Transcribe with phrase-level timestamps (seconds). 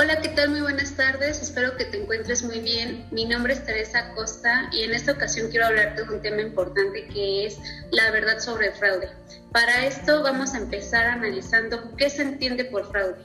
[0.00, 0.50] Hola, ¿qué tal?
[0.50, 1.42] Muy buenas tardes.
[1.42, 3.08] Espero que te encuentres muy bien.
[3.10, 7.08] Mi nombre es Teresa Costa y en esta ocasión quiero hablarte de un tema importante
[7.08, 7.58] que es
[7.90, 9.08] la verdad sobre el fraude.
[9.50, 13.16] Para esto vamos a empezar analizando qué se entiende por fraude.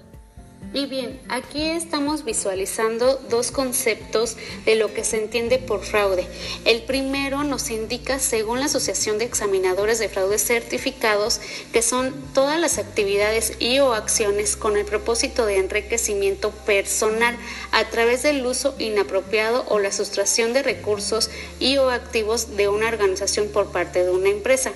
[0.71, 6.27] Y bien, aquí estamos visualizando dos conceptos de lo que se entiende por fraude.
[6.65, 11.41] El primero nos indica, según la Asociación de Examinadores de Fraudes Certificados,
[11.71, 17.37] que son todas las actividades y o acciones con el propósito de enriquecimiento personal
[17.71, 22.87] a través del uso inapropiado o la sustracción de recursos y o activos de una
[22.87, 24.71] organización por parte de una empresa.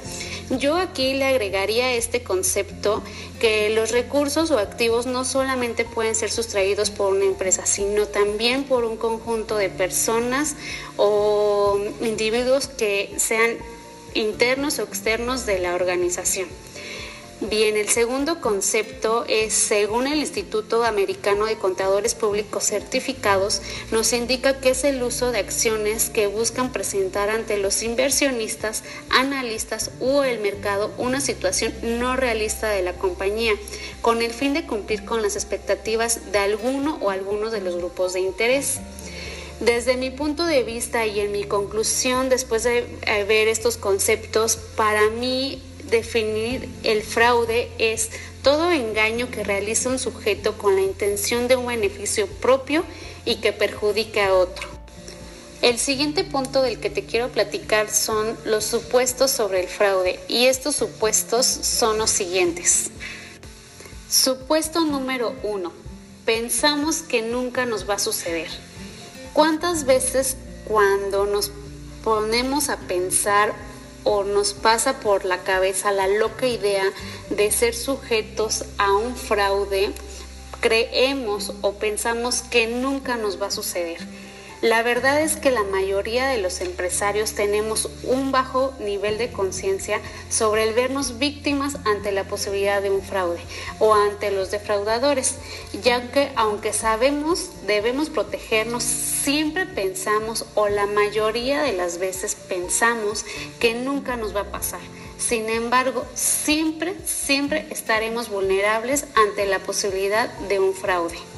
[0.50, 3.04] Yo aquí le agregaría este concepto
[3.42, 8.64] que los recursos o activos no solamente pueden ser sustraídos por una empresa, sino también
[8.64, 10.56] por un conjunto de personas
[10.96, 13.58] o individuos que sean
[14.14, 16.48] internos o externos de la organización.
[17.40, 24.60] Bien, el segundo concepto es, según el Instituto Americano de Contadores Públicos Certificados, nos indica
[24.60, 30.40] que es el uso de acciones que buscan presentar ante los inversionistas, analistas o el
[30.40, 33.54] mercado una situación no realista de la compañía,
[34.02, 38.14] con el fin de cumplir con las expectativas de alguno o algunos de los grupos
[38.14, 38.80] de interés.
[39.60, 44.56] Desde mi punto de vista y en mi conclusión, después de eh, ver estos conceptos,
[44.76, 48.10] para mí definir el fraude es
[48.44, 52.84] todo engaño que realiza un sujeto con la intención de un beneficio propio
[53.26, 54.68] y que perjudique a otro.
[55.62, 60.46] El siguiente punto del que te quiero platicar son los supuestos sobre el fraude y
[60.46, 62.92] estos supuestos son los siguientes.
[64.10, 65.74] Supuesto número uno.
[66.26, 68.50] Pensamos que nunca nos va a suceder.
[69.34, 71.52] ¿Cuántas veces cuando nos
[72.04, 73.54] ponemos a pensar
[74.10, 76.86] o nos pasa por la cabeza la loca idea
[77.30, 79.92] de ser sujetos a un fraude,
[80.62, 84.00] creemos o pensamos que nunca nos va a suceder.
[84.62, 90.02] La verdad es que la mayoría de los empresarios tenemos un bajo nivel de conciencia
[90.32, 93.40] sobre el vernos víctimas ante la posibilidad de un fraude
[93.78, 95.36] o ante los defraudadores,
[95.84, 103.26] ya que aunque sabemos debemos protegernos, siempre pensamos o la mayoría de las veces pensamos
[103.60, 104.82] que nunca nos va a pasar.
[105.20, 111.37] Sin embargo, siempre, siempre estaremos vulnerables ante la posibilidad de un fraude.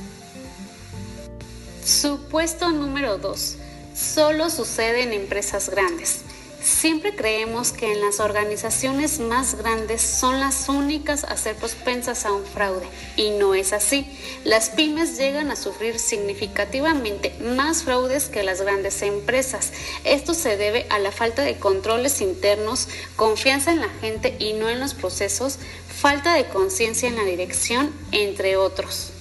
[1.84, 3.56] Supuesto número 2.
[3.95, 6.22] Solo sucede en empresas grandes.
[6.62, 12.34] Siempre creemos que en las organizaciones más grandes son las únicas a ser propensas a
[12.34, 12.85] un fraude
[13.16, 14.06] y no es así.
[14.44, 19.72] Las pymes llegan a sufrir significativamente más fraudes que las grandes empresas.
[20.03, 24.69] Esto se debe a la falta de controles internos, confianza en la gente y no
[24.69, 29.13] en los procesos, falta de conciencia en la dirección, entre otros.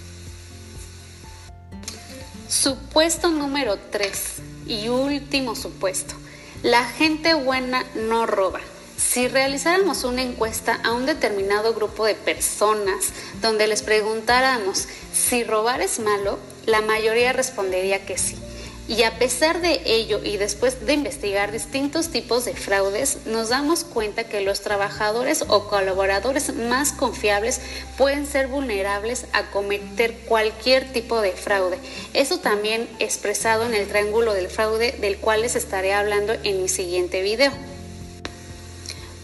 [2.49, 4.37] Supuesto número 3
[4.67, 6.15] y último supuesto.
[6.63, 8.61] La gente buena no roba.
[8.97, 15.83] Si realizáramos una encuesta a un determinado grupo de personas donde les preguntáramos si robar
[15.83, 18.37] es malo, la mayoría respondería que sí.
[18.89, 23.85] Y a pesar de ello y después de investigar distintos tipos de fraudes, nos damos
[23.85, 27.61] cuenta que los trabajadores o colaboradores más confiables
[27.99, 31.79] pueden ser vulnerables a cometer cualquier tipo de fraude.
[32.15, 36.69] Eso también expresado en el triángulo del fraude del cual les estaré hablando en mi
[36.71, 37.53] siguiente video.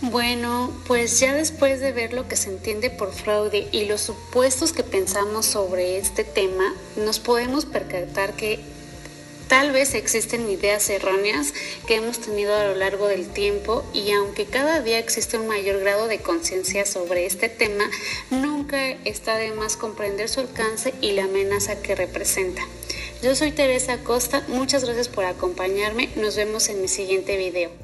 [0.02, 4.74] Bueno, pues ya después de ver lo que se entiende por fraude y los supuestos
[4.74, 8.60] que pensamos sobre este tema, nos podemos percatar que
[9.48, 11.52] Tal vez existen ideas erróneas
[11.86, 15.80] que hemos tenido a lo largo del tiempo y aunque cada día existe un mayor
[15.80, 17.84] grado de conciencia sobre este tema,
[18.30, 22.62] nunca está de más comprender su alcance y la amenaza que representa.
[23.22, 27.83] Yo soy Teresa Costa, muchas gracias por acompañarme, nos vemos en mi siguiente video.